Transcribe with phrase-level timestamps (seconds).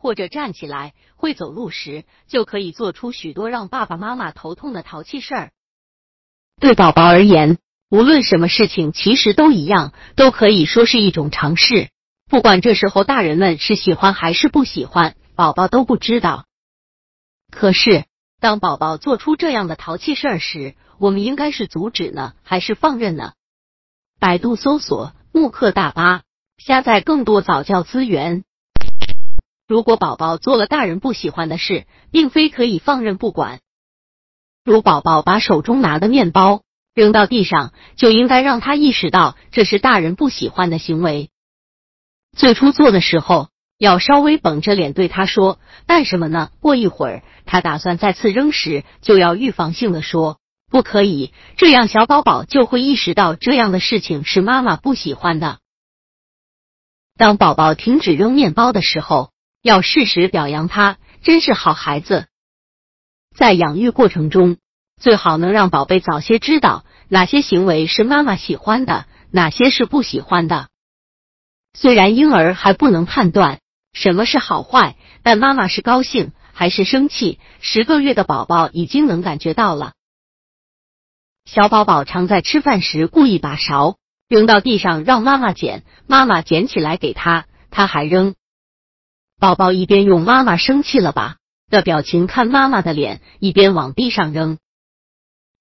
[0.00, 5.50] 或者站起来、会走路时，就可以做出许多让爸爸妈妈头痛的淘气事儿。
[6.58, 7.58] 对宝宝而言，
[7.90, 11.90] 无论什么事情，其实都一样，都可以说是一种尝试。
[12.30, 16.46] 不管这时候大人们是喜欢还是不喜欢，宝宝都不知道。
[17.50, 18.06] 可是，
[18.40, 23.34] 当宝宝做出这样的淘气事儿时，我们应该是阻止呢，还是放任呢？
[24.18, 26.22] 百度搜索“慕课大巴”，
[26.56, 28.44] 下载更多早教资源。
[29.70, 33.60] 如果宝宝做了大人不喜欢的事，并非可以放任不管。
[34.64, 36.62] 如宝宝把手中拿的面包
[36.92, 41.30] 扔到地上，就应该让他意识到这是大人不喜欢的行为。
[42.36, 55.60] 最初做的时候，要稍微绷着脸对他说：“干什么呢？”过一会儿，他打算再次扔时，就要预防性的说：“不可以。”这样小宝宝就会意识到这样的事情是妈妈不喜欢的。
[57.16, 59.30] 当宝宝停止扔面包的时候，
[59.62, 62.26] 要适时表扬他，真是好孩子。
[63.34, 64.56] 在养育过程中，
[65.00, 70.68] 最好能让宝贝早些知道哪些行为是妈妈喜欢的，哪些是不喜欢的。
[71.74, 73.60] 虽然婴儿还不能判断
[73.92, 79.92] 什么是好坏，但妈妈是高兴还是生气，十个月的宝宝已经能感觉到了。
[81.44, 83.96] 小宝宝常在吃饭时故意把勺
[84.28, 88.34] 扔到地上，让妈妈捡，妈妈捡起来给他，他还扔。
[89.40, 91.38] 宝宝一边用“妈妈生气了吧”
[91.70, 94.58] 的表情看妈妈的脸，一边往地上扔。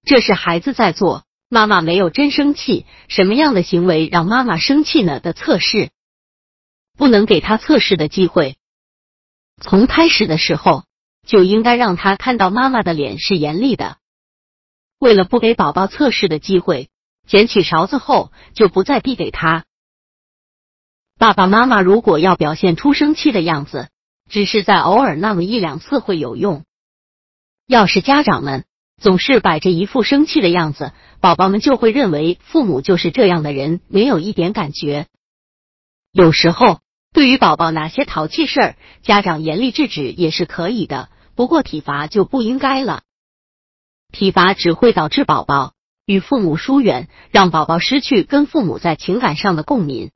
[0.04, 5.92] 这是孩子在做妈妈没有真生气，什么样的行为让妈妈生气呢的测试。
[6.98, 8.58] 不能给他测试的机会。
[9.62, 10.84] 从开始的时候
[11.26, 13.96] 就应该让他看到妈妈的脸是严厉的。
[15.00, 16.90] 为了不给宝宝测试的机会，
[17.26, 19.64] 捡起勺子后就不再递给他。
[21.20, 23.90] 爸爸妈妈如果要表现出生气的样子，
[24.30, 26.64] 只是在偶尔那么一两次会有用。
[27.68, 28.64] 要是家长们
[29.02, 35.06] 总是摆着一副生气的样子，宝宝们就会认为父母就是这样的人，没有一点感觉。
[36.12, 36.80] 有时候。
[37.12, 43.02] 对于宝宝哪些淘气事儿，家长严厉制止也是可以的，不过体罚就不应该了。
[44.12, 45.74] 体罚只会导致宝宝
[46.06, 50.12] 与父母疏远，让宝宝失去跟父母在情感上的共鸣。